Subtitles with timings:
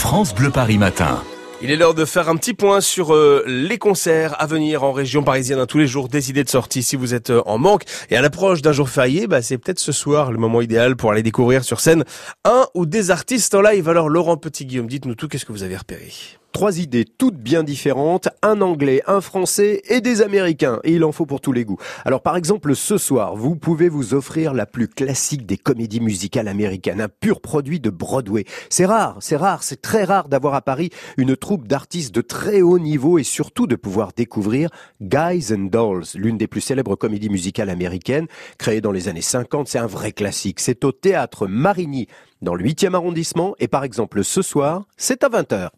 [0.00, 1.22] France Bleu Paris Matin.
[1.60, 4.92] Il est l'heure de faire un petit point sur euh, les concerts à venir en
[4.92, 7.58] région parisienne hein, tous les jours, des idées de sortie si vous êtes euh, en
[7.58, 7.84] manque.
[8.08, 11.12] Et à l'approche d'un jour férié, bah, c'est peut-être ce soir le moment idéal pour
[11.12, 12.04] aller découvrir sur scène
[12.46, 13.90] un ou des artistes en live.
[13.90, 16.10] Alors Laurent Petit-Guillaume, dites-nous tout, qu'est-ce que vous avez repéré?
[16.52, 20.80] Trois idées toutes bien différentes, un anglais, un français et des américains.
[20.84, 21.78] Et il en faut pour tous les goûts.
[22.04, 26.48] Alors par exemple, ce soir, vous pouvez vous offrir la plus classique des comédies musicales
[26.48, 28.44] américaines, un pur produit de Broadway.
[28.68, 32.62] C'est rare, c'est rare, c'est très rare d'avoir à Paris une troupe d'artistes de très
[32.62, 37.30] haut niveau et surtout de pouvoir découvrir Guys and Dolls, l'une des plus célèbres comédies
[37.30, 38.26] musicales américaines,
[38.58, 39.68] créée dans les années 50.
[39.68, 40.60] C'est un vrai classique.
[40.60, 42.08] C'est au théâtre Marigny,
[42.42, 43.54] dans le 8e arrondissement.
[43.58, 45.70] Et par exemple, ce soir, c'est à 20h.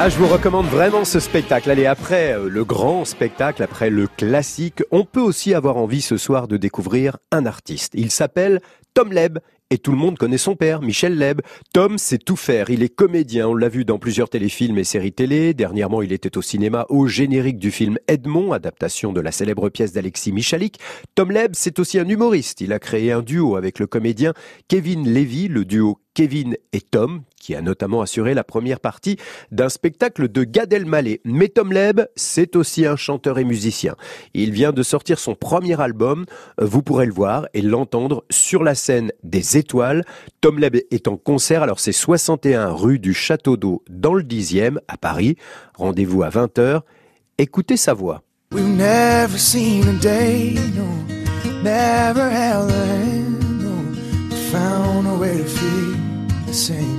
[0.00, 1.68] Ah, je vous recommande vraiment ce spectacle.
[1.68, 6.16] Allez, après euh, le grand spectacle, après le classique, on peut aussi avoir envie ce
[6.16, 7.94] soir de découvrir un artiste.
[7.96, 8.60] Il s'appelle
[8.94, 9.40] Tom Leb
[9.70, 11.40] et tout le monde connaît son père, Michel Leb.
[11.72, 12.70] Tom sait tout faire.
[12.70, 13.48] Il est comédien.
[13.48, 15.52] On l'a vu dans plusieurs téléfilms et séries télé.
[15.52, 19.92] Dernièrement, il était au cinéma au générique du film Edmond, adaptation de la célèbre pièce
[19.92, 20.78] d'Alexis Michalik.
[21.16, 22.60] Tom Leb, c'est aussi un humoriste.
[22.60, 24.32] Il a créé un duo avec le comédien
[24.68, 29.18] Kevin Levy, le duo Kevin et Tom, qui a notamment assuré la première partie
[29.52, 31.20] d'un spectacle de Gad Elmaleh.
[31.24, 33.94] Mais Tom Leb, c'est aussi un chanteur et musicien.
[34.34, 36.24] Il vient de sortir son premier album.
[36.60, 40.04] Vous pourrez le voir et l'entendre sur la scène des étoiles.
[40.40, 41.62] Tom Leb est en concert.
[41.62, 45.36] Alors c'est 61 rue du Château d'Eau dans le 10e à Paris.
[45.76, 46.80] Rendez-vous à 20h.
[47.38, 48.24] Écoutez sa voix.
[48.50, 50.56] never seen a day,
[51.62, 52.28] never
[54.50, 56.07] found a way to
[56.48, 56.98] the same.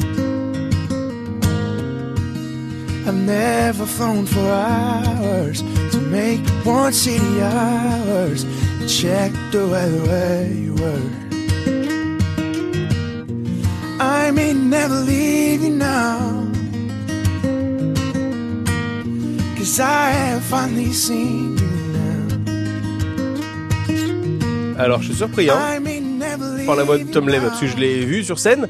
[3.07, 8.43] I've never flown for hours to make one city hours
[8.79, 11.05] and check the weather where you were.
[13.99, 16.45] I may never leave you now.
[19.57, 22.27] Cause I have finally seen you now.
[24.77, 25.81] Alors je suis surpris hein,
[26.67, 28.67] par la voix de Tom Leb parce que je l'ai vu sur scène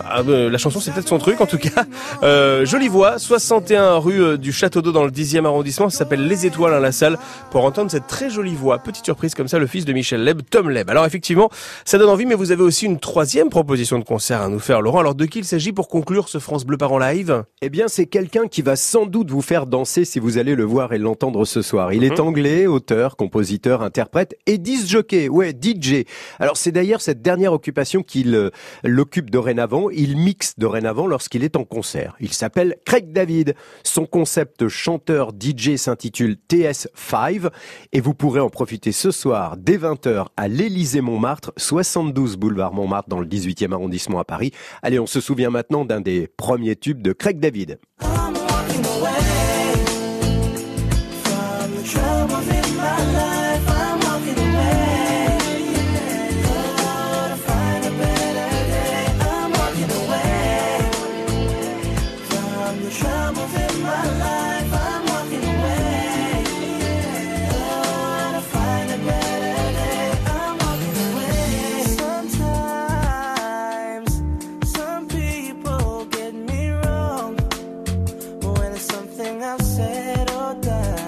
[0.00, 1.84] ah, euh, la chanson c'est peut-être son truc en tout cas.
[2.22, 6.26] Euh, jolie voix, 61 rue euh, du Château d'Eau dans le 10e arrondissement, ça s'appelle
[6.26, 7.18] Les Étoiles à la salle
[7.50, 8.78] pour entendre cette très jolie voix.
[8.78, 10.90] Petite surprise comme ça, le fils de Michel Leb, Tom Leb.
[10.90, 11.50] Alors effectivement,
[11.84, 14.80] ça donne envie mais vous avez aussi une troisième proposition de concert à nous faire
[14.80, 15.00] Laurent.
[15.00, 17.44] Alors de qui il s'agit pour conclure ce France Bleu Parent Live?
[17.62, 20.64] Eh bien c'est quelqu'un qui va sans doute vous faire danser si vous allez le
[20.64, 21.92] voir et l'entendre ce soir.
[21.92, 22.26] Il est mhm.
[22.26, 26.04] anglais, auteur, compositeur, interprète et disc jockey, ouais DJ.
[26.38, 28.50] Alors c'est d'ailleurs cette dernière occupation qu'il
[28.82, 32.16] l'occupe dorénavant il mixe dorénavant lorsqu'il est en concert.
[32.20, 33.54] Il s'appelle Craig David.
[33.82, 37.50] Son concept chanteur DJ s'intitule TS5
[37.92, 43.08] et vous pourrez en profiter ce soir dès 20h à l'Élysée Montmartre, 72 boulevard Montmartre
[43.08, 44.52] dans le 18e arrondissement à Paris.
[44.82, 47.78] Allez, on se souvient maintenant d'un des premiers tubes de Craig David.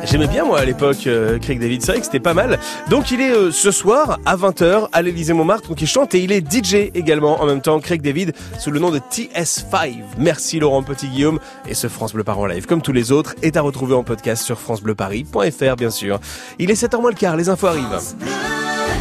[0.07, 2.61] J'aimais bien moi à l'époque euh, Craig David, c'est vrai que c'était pas mal.
[2.91, 6.21] Donc il est euh, ce soir à 20h à l'Elysée Montmartre, donc il chante et
[6.21, 10.03] il est DJ également en même temps, Craig David, sous le nom de TS5.
[10.17, 13.63] Merci Laurent Petit-Guillaume et ce France Bleu Paris live, comme tous les autres, est à
[13.63, 16.21] retrouver en podcast sur francebleuparis.fr bien sûr.
[16.61, 17.99] Il est 7h moins le quart, les infos arrivent.